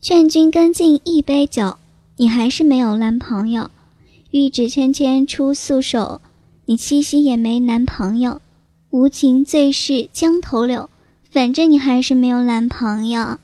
[0.00, 1.78] 劝君更尽一杯酒，
[2.16, 3.70] 你还是没有男朋友；
[4.30, 6.20] 玉指纤纤出素手，
[6.66, 8.40] 你七夕也没男朋友。
[8.90, 10.88] 无情最是江头柳，
[11.30, 13.38] 反正你还是没有男朋友。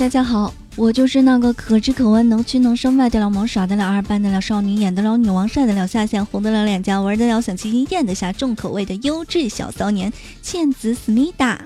[0.00, 11.60] 大家好，我就是那个可吃可温、能屈能伸、卖得了萌、耍得了二、扮得了少女、演得了女王、晒得了下线、红得了脸颊、玩得了小清新、咽得下重口味的优质小骚年，倩子思密达。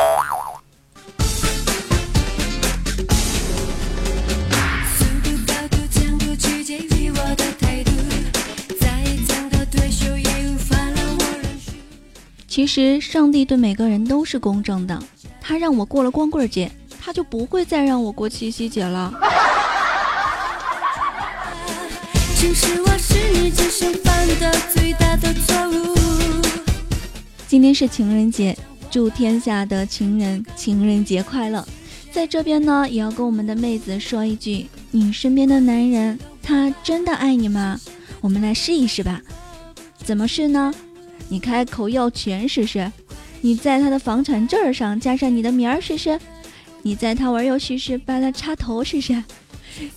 [12.48, 15.00] 其实，上帝对每个人都是公正的，
[15.40, 16.68] 他让我过了光棍节。
[17.04, 19.12] 他就不会再让我过七夕节了。
[27.46, 28.56] 今天是情人节，
[28.90, 31.62] 祝天下的情人情人节快乐！
[32.10, 37.78] 在这边呢，也要跟我们的妹子说一句：你身边的男人，他真的爱你吗？
[38.22, 39.20] 我们来试一试吧。
[39.98, 40.72] 怎么试呢？
[41.28, 42.90] 你开口要钱试试，
[43.42, 46.18] 你在他的房产证上加上你的名儿试试。
[46.86, 49.24] 你在他玩游戏时把他插头试试，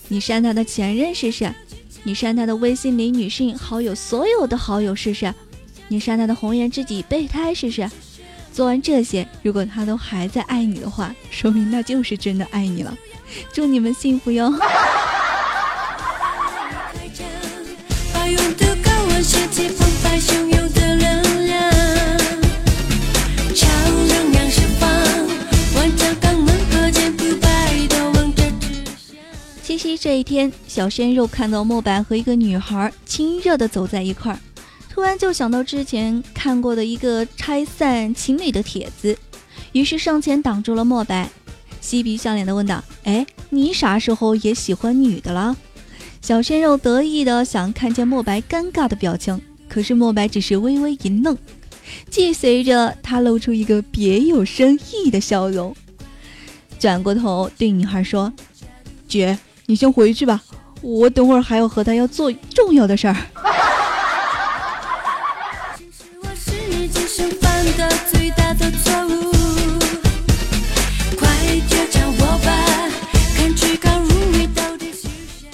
[0.08, 1.54] 你删他的前任试试，
[2.02, 5.34] 你删他的微信里女性好友所有的好友试试，
[5.88, 7.86] 你删他的红颜知己备胎试试。
[8.54, 12.96] 做完这些，如果他都还在爱你的话，说明那就是真的爱你了。
[13.52, 14.50] 祝你们幸福哟！
[30.00, 34.38] 这一天，小鲜肉看到莫白和一个女孩亲热的走在一块儿，
[34.88, 39.18] 突然就想到之前看过的一个拆散情侣的帖子，
[39.72, 41.28] 于是上前挡住了莫白，
[41.80, 45.56] 嬉皮笑脸的问道：“哎，你啥时候也喜欢女的了？”
[46.22, 51.36] 小鲜肉得意的想看见莫白尴尬的表情，可是莫白只是微微一愣，
[52.08, 55.74] 既随着他露出一个别有深意的笑容，
[56.78, 58.32] 转过头对女孩说
[59.08, 59.36] ：“姐。”
[59.70, 60.40] 你先回去吧，
[60.80, 63.14] 我等会儿还要和他要做重要的事儿。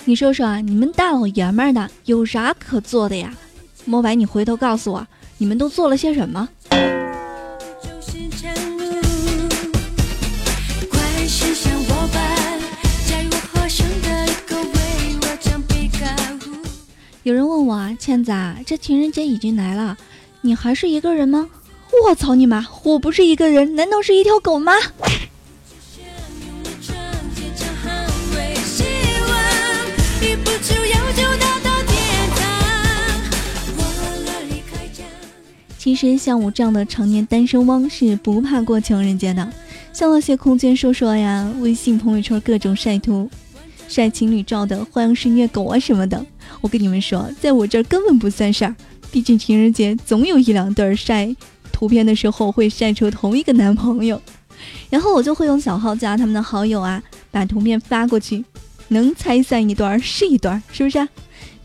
[0.04, 3.34] 你说说啊，你们大老爷们儿的有啥可做的呀？
[3.84, 5.04] 莫白，你回头告诉我，
[5.38, 6.48] 你们都做了些什么？
[17.24, 19.96] 有人问我啊，倩子啊，这情人节已经来了，
[20.42, 21.48] 你还是一个人吗？
[22.04, 22.66] 我操你妈！
[22.82, 24.74] 我不是一个人，难道是一条狗吗？
[35.78, 39.50] 其实像我这样的常年单身汪是不怕过情人节的，
[39.94, 43.30] 像那些空间说说呀、微信朋友圈各种晒图、
[43.88, 46.26] 晒情侣照的花样是虐狗啊什么的。
[46.64, 48.74] 我跟你们说，在我这儿根本不算事儿，
[49.12, 51.28] 毕竟情人节总有一两对晒
[51.70, 54.18] 图片的时候会晒出同一个男朋友，
[54.88, 58.42] 然后我就会用小号加他们的好友啊，把图片发过去，
[58.88, 61.06] 能拆散一段是一段，是不是？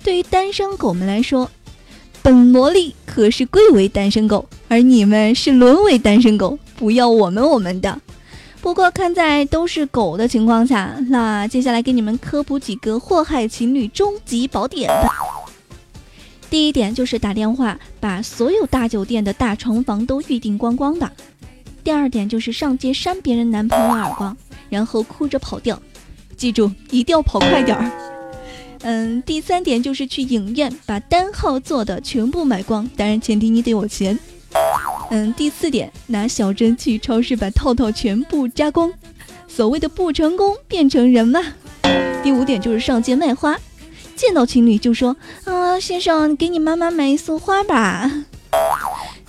[0.04, 1.50] 对于单身狗们来说，
[2.22, 8.02] 本萝莉可是贵为单身狗，而你们是沦为单身狗，不要我们我们的。
[8.70, 15.10] 不过看在都是狗的情况下，那接下来给你们科普几个祸害情侣终极宝典吧。
[16.52, 21.12] 第一点就是打电话把所有大酒店的大床房都预定光光的。
[21.84, 24.38] 第二点就是上街扇别人男朋友耳光，
[24.70, 25.82] 然后哭着跑掉，
[26.38, 27.92] 记住一定要跑快点儿。
[28.82, 34.20] 嗯，第三点就是去影院把单号座的全部买光，当然前提你得有钱。
[35.10, 38.92] 嗯，第四点，拿小针去超市把套套全部扎光，
[39.48, 41.42] 所谓的不成功变成人嘛。
[42.22, 43.58] 第五点就是上街卖花，
[44.16, 45.16] 见到情侣就说
[45.46, 48.12] 啊，先生，给你妈妈买一束花吧。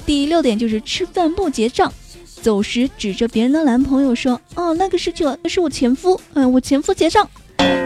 [0.05, 1.93] 第六点就是吃饭不结账，
[2.43, 7.29] 走时指着别人的男朋友说，哦，那个是这，那是我前夫，嗯，我前夫结账。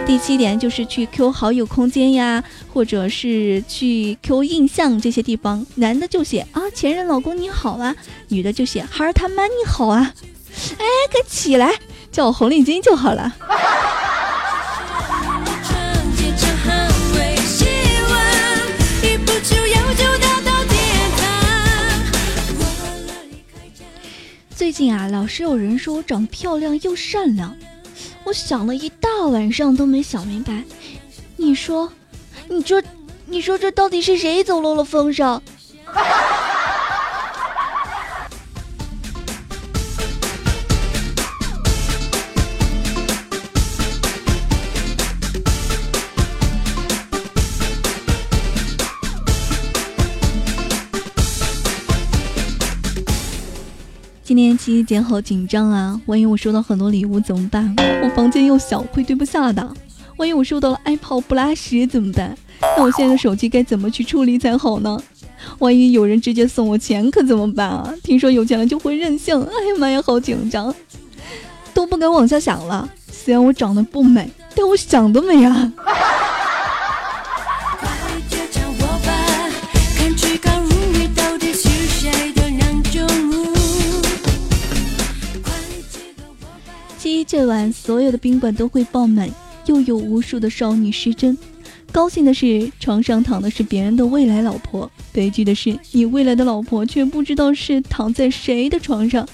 [0.07, 7.97] 第七点就是去 Q 好友空间呀，或者是去 Q 印象这些地方，男的就写啊前任老公你好啊，
[8.29, 10.15] 女的就写孩儿他妈你好啊，
[10.79, 11.73] 哎，快起来，
[12.13, 13.35] 叫我红领巾就好了。
[24.55, 27.57] 最近啊，老是有人说我长漂亮又善良，
[28.25, 30.65] 我想了一大晚上都没想明白。
[31.37, 31.93] 你说，
[32.49, 32.83] 你说，
[33.27, 35.41] 你说这到底是谁走漏了风声？
[54.25, 56.01] 今年七夕节好紧张啊！
[56.07, 57.77] 万一我收到很多礼物怎么办？
[58.03, 59.71] 我房间又小，会堆不下的。
[60.17, 62.35] 万一我收到了爱泡不拉屎怎么办？
[62.79, 64.99] 那我现在的手机该怎么去处理才好呢？
[65.59, 67.93] 万一有人直接送我钱可怎么办啊？
[68.03, 70.75] 听说有钱了就会任性，哎呀妈呀，好紧张，
[71.75, 72.89] 都不敢往下想了。
[73.07, 75.71] 虽然我长得不美，但我想得美啊！
[87.27, 89.29] 这晚所有的宾馆都会爆满，
[89.67, 91.37] 又有无数的少女失真。
[91.93, 99.29] 高兴的是，床上躺的是别人的未来老婆；悲剧的是，你未来的老婆却不知道是躺在谁的床上。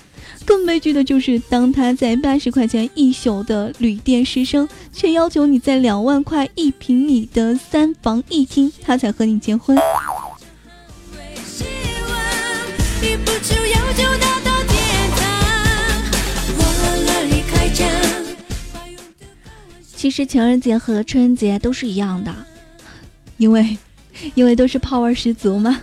[0.45, 9.77] 更悲剧的就是，当他在八十块钱一宿的旅店失声，却要求你在两万块一平米的三房一厅，他才和你结婚。
[20.01, 22.35] 其实情人节和春节都是一样的，
[23.37, 23.77] 因为，
[24.35, 25.79] 因为都是泡味十足嘛。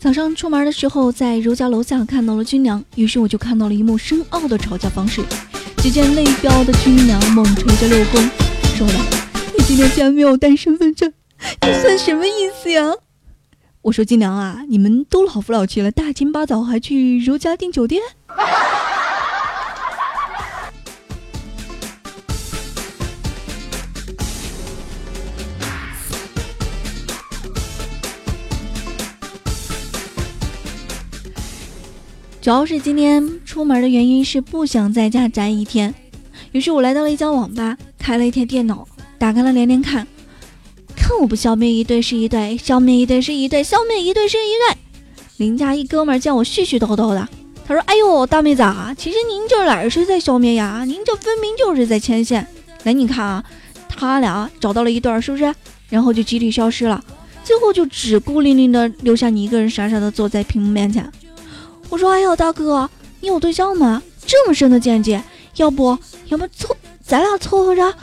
[0.00, 5.22] 早上出门的时候，在如家楼下看到了军娘，于是我就看到了一幕深奥的吵架方式。
[5.76, 8.20] 只见泪飙的军娘猛捶着六宫，
[8.74, 8.94] 说道
[9.56, 11.12] ：“你今天竟然没有带身份证，
[11.64, 12.92] 你算什么意思呀？”
[13.82, 18.00] 我说金良啊，你们都老夫老妻了，大清八早还去如家订酒店？
[32.40, 35.92] 主要是今天出门的原因是不想在家宅一天，
[36.52, 38.86] 于是我来到了一家网吧，开了一台电脑，
[39.18, 40.06] 打开了连连看。
[41.12, 44.78] 看我不消灭一对是一对，消灭一对是一对，消灭一对是一对。
[45.36, 47.28] 邻家一哥们见我絮絮叨叨的，
[47.66, 50.84] 他说：“哎呦，大妹子啊，其实您这哪是在消灭呀？
[50.86, 52.46] 您这分明就是在牵线。
[52.84, 53.44] 来，你看啊，
[53.90, 55.54] 他俩找到了一对，是不是？
[55.90, 57.04] 然后就集体消失了，
[57.44, 61.06] 最后就只孤零零的留下你一个人傻傻的坐在屏幕面前。
[61.90, 62.88] 我说：哎呦，大哥，
[63.20, 64.02] 你有对象吗？
[64.26, 65.22] 这么深的见解，
[65.56, 65.98] 要不
[66.28, 66.74] 要不凑
[67.04, 67.94] 咱俩凑合着？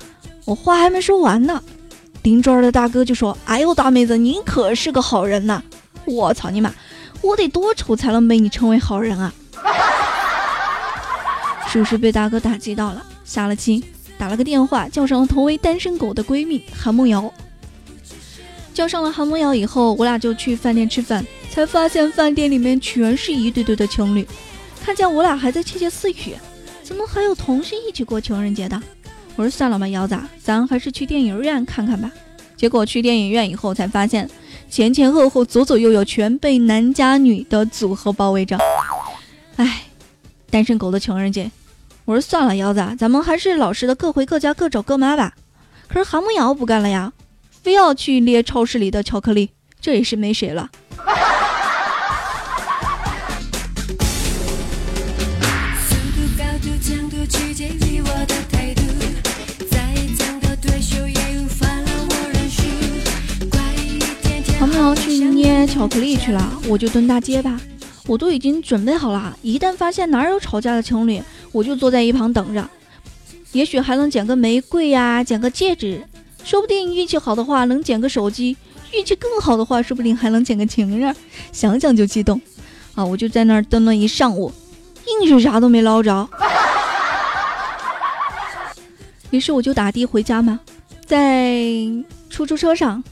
[0.45, 1.59] 我话还没说完呢。”
[2.23, 5.61] 邻桌的大哥就说：“哎呦，大妹子，您可是个好人呐！
[6.05, 6.73] 我操你妈，
[7.21, 9.33] 我得多丑才能被你称为好人啊！”
[11.67, 13.83] 属实被大哥打击到了，下了气，
[14.17, 17.31] 打了个电话，叫上了同为单身狗的闺蜜韩梦瑶。
[18.73, 24.27] 叫上了韩梦瑶以后，我俩就去饭店吃饭，才发现饭店里面全是一对对的情侣。
[24.83, 26.35] 看见我俩还在窃窃私语，
[26.83, 28.81] 怎么还有同事一起过情人节的？
[29.39, 32.11] 我说算了吧，腰子，咱还是去电影院看看吧。
[32.57, 34.29] 结果去电影院以后，才发现
[34.69, 38.57] 前前后后、左左右右全被男加女的组合包围着。
[39.55, 39.83] 哎，
[40.49, 41.49] 单身狗的情人节。
[42.03, 45.33] 我说算了，腰子，咱们还是老实的，各回各家，各找各妈吧。
[45.87, 47.13] 可是韩梦瑶不干了呀，
[47.63, 50.69] 非要去捏超市里的巧克力，这也是没谁了。
[64.95, 67.59] 去捏巧克力去了，我就蹲大街吧。
[68.07, 72.67] 我都已经准备好了，一旦发现哪有吵架的情侣，我就坐在一旁等着。
[73.51, 76.03] 也许还能捡个玫瑰呀，捡个戒指，
[76.43, 78.57] 说不定运气好的话能捡个手机，
[78.93, 81.15] 运气更好的话，说不定还能捡个情人。
[81.51, 82.41] 想想就激动
[82.95, 83.05] 啊！
[83.05, 84.51] 我就在那儿蹲了一上午，
[85.21, 86.27] 硬是啥都没捞着。
[89.29, 90.59] 于是我就打的回家嘛，
[91.05, 91.63] 在
[92.29, 93.03] 出租车上。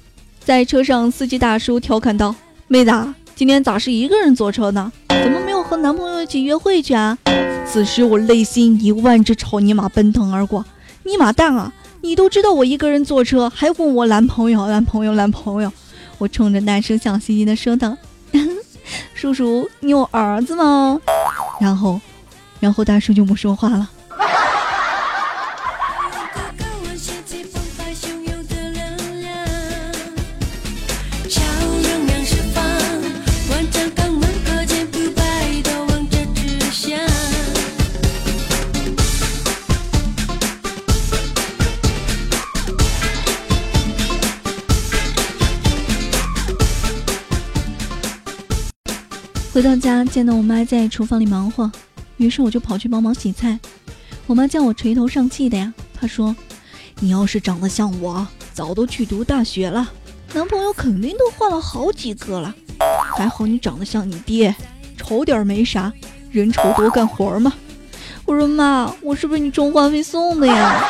[0.48, 2.34] 在车上，司机大叔调侃道
[2.70, 4.90] ：“妹子，今天咋是一个人坐车呢？
[5.10, 7.18] 怎么没有和男朋友一起约会去啊？
[7.66, 10.66] 此时我内心一万只草泥马奔腾而过，
[11.04, 11.74] 尼玛蛋啊！
[12.00, 15.70] 你都知道我一个人坐车，还问我男朋友、男朋友、男朋友？
[16.18, 17.98] 我冲着男生笑嘻嘻的说道
[19.14, 20.98] ：“叔叔，你有儿子吗？”
[21.60, 22.00] 然后，
[22.62, 23.90] 然后大叔就不说话了。
[49.58, 51.72] 回到家，见到我妈在厨房里忙活，
[52.18, 53.60] 于是我就跑去帮忙洗菜。
[54.28, 56.36] 我妈叫我垂头丧气的呀，她说
[57.02, 59.92] ：“你要是长得像我，早都去读大学了，
[60.32, 62.54] 男朋友肯定都换了好几个了。
[63.18, 64.56] 还好你长得像你爹，
[64.96, 65.92] 丑点没啥，
[66.30, 67.52] 人丑多干活嘛。”
[68.26, 70.86] 我说：“妈，我是不是你充话费送的呀？”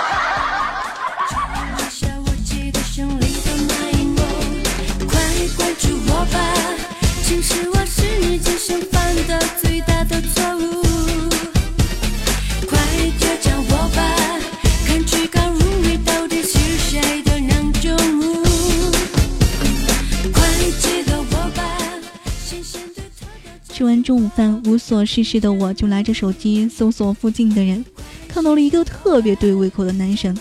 [23.73, 27.85] 吃完中午饭，无所事事的我就拿着手机搜索附近的人，
[28.27, 30.35] 看到了一个特别对胃口的男神。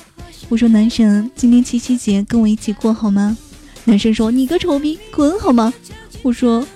[0.49, 3.37] 我说：“男神，今天七夕节跟我一起过好吗？”
[3.85, 5.71] 男生说：“你个丑逼，滚好吗？”
[6.23, 6.67] 我说：“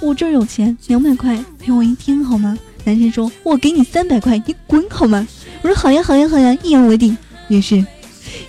[0.00, 5.26] 我这儿有钱，两百块陪我一天好吗？”男生说：“我给你三百块，你滚好吗？”
[5.62, 7.16] 我说：“好呀，好呀，好呀，一言为定。”
[7.48, 7.84] 于是，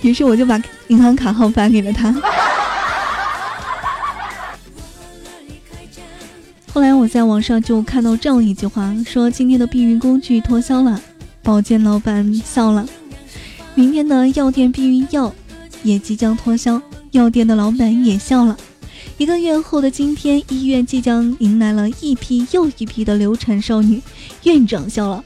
[0.01, 2.15] 于是我就把银行卡号发给了他。
[6.73, 11.01] 后来我在网上就看到这样一句话，说今天的避孕工具脱销了，
[11.43, 12.85] 保健老板笑了；
[13.75, 15.33] 明天的药店避孕药
[15.83, 16.81] 也即将脱销，
[17.11, 18.55] 药店的老板也笑了。
[19.21, 24.01] 一个月后的今天，医院即将迎来了一批又一批的流产少女，
[24.45, 25.23] 院长笑了。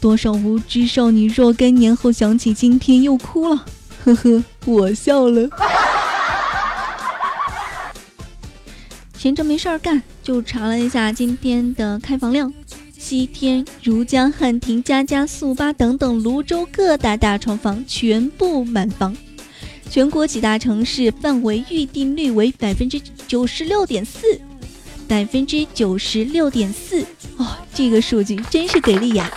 [0.00, 3.64] 多少无知少女若干年后想起今天又哭了，
[4.04, 5.50] 呵呵，我笑了。
[9.18, 12.54] 闲着没事儿干，就查了一下今天的开房量。
[12.96, 19.16] 西天、如江、汉庭、家家、速八等等泸州各大大床房全部满房，
[19.94, 24.40] 全国几大城市范围预订率为百分之九十六点四，
[25.06, 29.30] 百分之九十六点四哦，这个数据真是给力呀！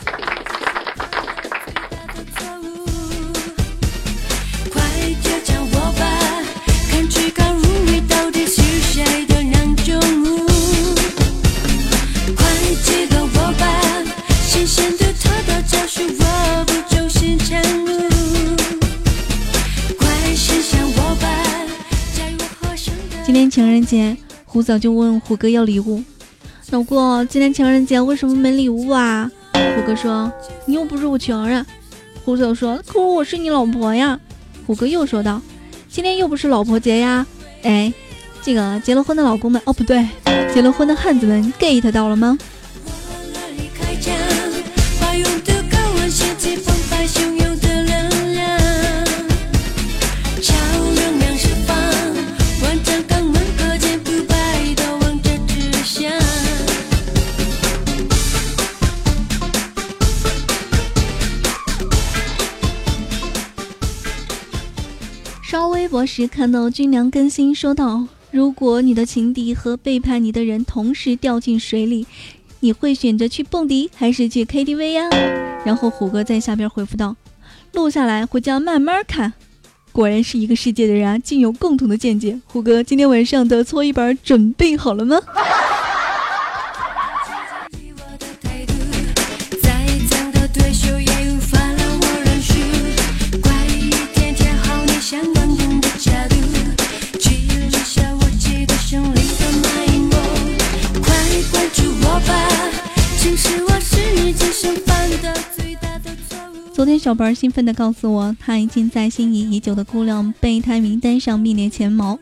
[23.88, 26.04] 节，胡嫂就问虎哥要礼物。
[26.72, 29.32] 老公，今天情人节为什么没礼物啊？
[29.54, 30.30] 虎哥说
[30.68, 31.66] ：“你又不是我情人。”
[32.26, 34.20] 胡嫂说：“可我是你老婆呀。”
[34.68, 35.42] 虎哥又说道
[35.88, 37.26] ：“今天又不是老婆节呀。”
[37.64, 37.92] 哎，
[38.44, 40.06] 这个结了婚的老公们，哦不对，
[40.54, 42.38] 结了婚的汉子们 get 到了吗？
[65.98, 72.06] 博时看到军粮更新说道：“如果你的情敌和背叛你的人同时掉进水里，
[72.60, 75.10] 你会选择去蹦迪还是去 KTV 呀？”
[75.66, 77.16] 然后虎哥在下边回复道
[77.74, 79.34] ：“录下来回家慢慢看。”
[79.92, 82.40] 果然是一个世界的人啊，竟有共同的见解。
[82.46, 85.20] 虎哥今天晚上的搓衣板准备好了吗？
[106.78, 112.20] 昨天，小白兴奋地告诉我，他已经在心仪已久的姑娘备胎名单上名列前茅。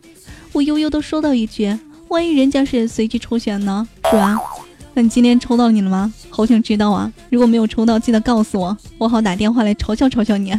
[0.53, 4.39] 我悠悠地说到一句：“万一人家是随机抽选呢？”是吧？
[4.93, 6.13] 那你今天抽到你了吗？
[6.29, 7.11] 好想知道啊！
[7.29, 10.53] 如果没有抽到，记得告诉我，我好打电话来嘲笑嘲笑你。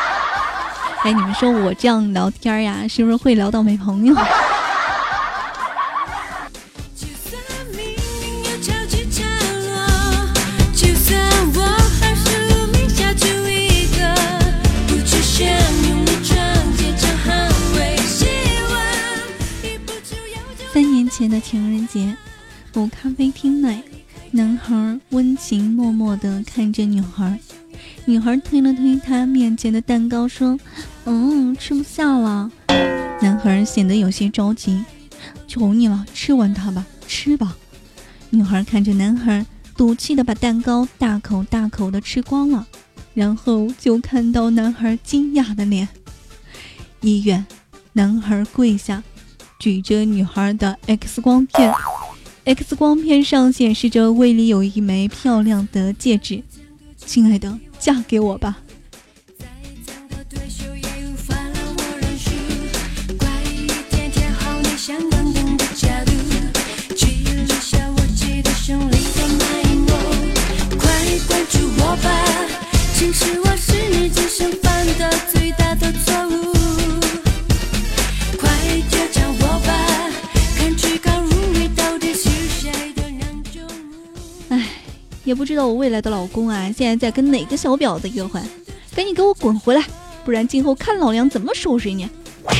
[1.04, 4.16] 哎，你们说我这样聊天呀，是不是会聊到没朋友？
[21.30, 22.16] 的情人节，
[22.74, 23.82] 某咖啡厅内，
[24.32, 27.38] 男孩温情脉脉地看着女孩，
[28.04, 30.58] 女孩推了推他面前的蛋糕，说
[31.06, 32.50] ：“嗯，吃不下了。”
[33.22, 34.82] 男孩显得有些着急
[35.46, 37.56] ：“求你了，吃完它吧，吃吧。”
[38.30, 39.46] 女孩看着男孩，
[39.76, 42.66] 赌气地把蛋糕大口大口地吃光了，
[43.14, 45.88] 然后就看到男孩惊讶的脸。
[47.00, 47.46] 医院，
[47.92, 49.02] 男孩跪下。
[49.60, 51.72] 举着女孩的 X 光片
[52.44, 56.42] ，X 光片上显示着胃里有一枚漂亮的戒指。
[56.96, 58.58] 亲爱的，嫁给我吧。
[85.40, 88.38] 不知道我未来的老公啊，现在在跟哪个小婊子约会？
[88.94, 89.82] 赶紧给我滚回来，
[90.22, 92.06] 不然今后看老娘怎么收拾你！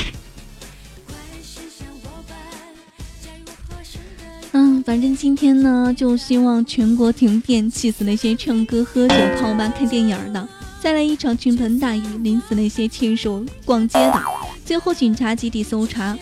[4.52, 10.42] 嗯，反正今天呢，就希望全国停电，气死那些唱歌、喝酒、泡吧、看电影的；
[10.80, 14.22] 再来一场倾盆大雨，淋死那些牵手逛街的；
[14.64, 16.16] 最后警察集体搜查，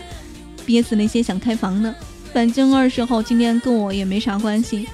[0.67, 1.95] 憋死那些想开房的。
[2.33, 4.89] 反正二十号今天跟我也没啥关系。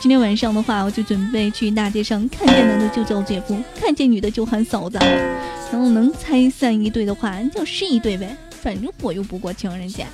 [0.00, 4.96] 今天晚上的话，我就准备去大街上看见男的就叫姐夫，看见女的就喊嫂子，
[5.72, 10.06] 然后能拆散一对的话就是一对呗，反正我又不过情人节。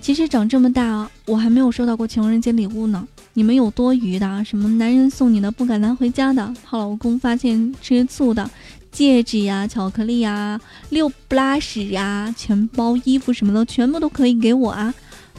[0.00, 3.06] 其实长这么大，我还没有收到过情人节礼物呢。
[3.34, 4.44] 你们有多余的？
[4.44, 8.50] 什么男人送你的不敢拿回家的，好老公发现吃醋的，
[8.90, 14.92] 戒指呀、巧克力呀、六不拉屎呀、钱包、衣服什么的，全部都可以给我啊！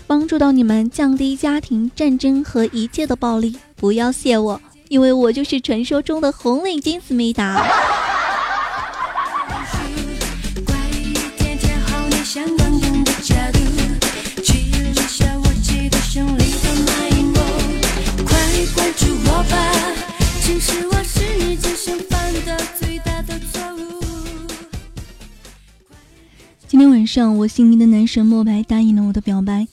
[0.07, 7.67] 帮助到你们降低家庭战争和一切的暴力，不要谢我，因为我就是传说中的红领巾思密达。
[26.67, 29.67] 今天晚上，我心仪的男神莫白答应了我的表白。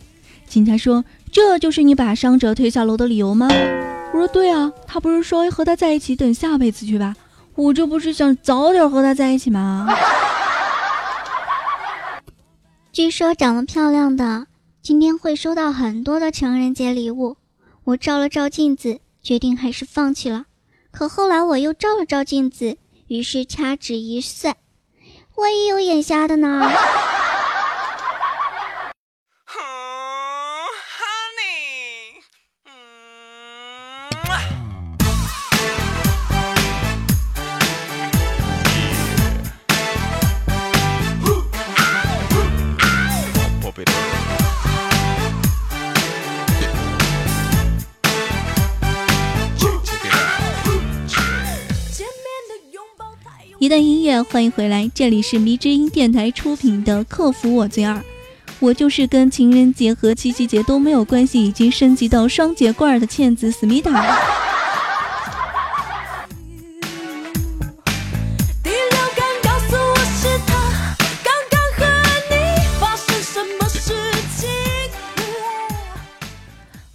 [0.46, 3.48] 警察说：“这就是你把伤者推下楼的理由吗？”
[4.12, 7.14] 我说：“对啊，他不是说要和他在一起等下辈子去吧？
[7.54, 9.86] 我这不是想早点和他在一起吗？”
[12.92, 14.46] 据说长得漂亮的
[14.82, 17.36] 今天会收到很多的情人节礼物。
[17.84, 20.46] 我照了照镜子，决定还是放弃了。
[20.98, 24.56] 可后来我又照了照镜子，于是掐指一算。
[25.36, 26.68] 万一有眼瞎的呢。
[53.68, 57.96] 一段音乐，欢迎回来，这里是迷之音电台出品的《克服我最二》，
[58.60, 64.47] 我就是跟情人节和七夕节都没有关系，已经升级到双节棍的倩子思密达。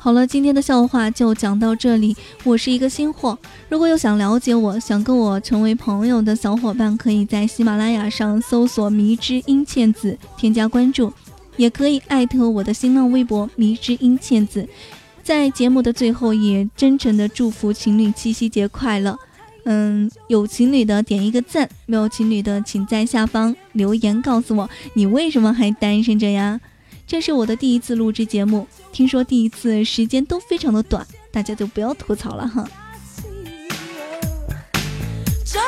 [0.03, 2.13] 好了，今天的笑话就讲到这里。
[2.43, 3.39] 我是一个新货，
[3.69, 11.13] 如果有想了解我、想跟我成为朋友的小伙伴，可以在喜马拉雅上搜索“迷之音倩子”添加关注，
[11.55, 14.67] 也可以艾特我的新浪微博“迷之音倩子”。
[15.23, 19.17] 在节目的最后，也真诚的祝福情侣七夕节快乐。
[19.63, 26.59] 嗯，有情侣的点一个赞，没有情侣的请在下方留言告诉我，你为什么还单身着呀？
[27.07, 32.63] 这是我的第一次录制节目，听说第一次时间都非常的短，大家就不要吐槽了哈。
[35.43, 35.67] 这样